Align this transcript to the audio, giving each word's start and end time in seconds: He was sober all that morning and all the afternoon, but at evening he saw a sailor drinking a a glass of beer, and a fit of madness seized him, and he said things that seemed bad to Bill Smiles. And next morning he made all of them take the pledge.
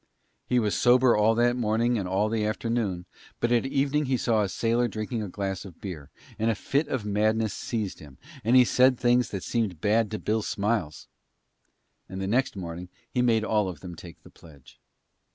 He 0.47 0.57
was 0.57 0.73
sober 0.73 1.15
all 1.15 1.35
that 1.35 1.55
morning 1.55 1.99
and 1.99 2.09
all 2.09 2.27
the 2.27 2.43
afternoon, 2.43 3.05
but 3.39 3.51
at 3.51 3.67
evening 3.67 4.05
he 4.05 4.17
saw 4.17 4.41
a 4.41 4.49
sailor 4.49 4.87
drinking 4.87 5.21
a 5.21 5.25
a 5.25 5.29
glass 5.29 5.63
of 5.63 5.79
beer, 5.79 6.09
and 6.39 6.49
a 6.49 6.55
fit 6.55 6.87
of 6.87 7.05
madness 7.05 7.53
seized 7.53 7.99
him, 7.99 8.17
and 8.43 8.55
he 8.55 8.65
said 8.65 8.97
things 8.97 9.29
that 9.29 9.43
seemed 9.43 9.79
bad 9.79 10.09
to 10.09 10.17
Bill 10.17 10.41
Smiles. 10.41 11.07
And 12.09 12.19
next 12.31 12.55
morning 12.55 12.89
he 13.11 13.21
made 13.21 13.43
all 13.43 13.69
of 13.69 13.81
them 13.81 13.93
take 13.93 14.23
the 14.23 14.31
pledge. 14.31 14.79